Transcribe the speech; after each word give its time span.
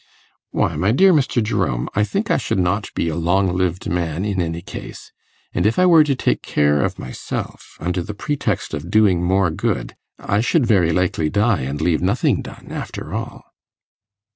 'Why, 0.49 0.75
my 0.77 0.91
dear 0.91 1.13
Mr. 1.13 1.43
Jerome, 1.43 1.87
I 1.93 2.03
think 2.03 2.31
I 2.31 2.37
should 2.37 2.57
not 2.57 2.91
be 2.95 3.07
a 3.07 3.15
long 3.15 3.53
lived 3.55 3.87
man 3.87 4.25
in 4.25 4.41
any 4.41 4.63
case; 4.63 5.11
and 5.53 5.63
if 5.63 5.77
I 5.77 5.85
were 5.85 6.03
to 6.03 6.15
take 6.15 6.41
care 6.41 6.81
of 6.83 6.97
myself 6.97 7.77
under 7.79 8.01
the 8.01 8.15
pretext 8.15 8.73
of 8.73 8.89
doing 8.89 9.21
more 9.23 9.51
good, 9.51 9.95
I 10.17 10.41
should 10.41 10.65
very 10.65 10.91
likely 10.91 11.29
die 11.29 11.61
and 11.61 11.79
leave 11.79 12.01
nothing 12.01 12.41
done 12.41 12.69
after 12.71 13.13
all. 13.13 13.43